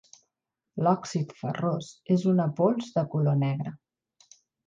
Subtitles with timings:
[0.87, 3.75] L'òxid ferrós és una pols de color negre.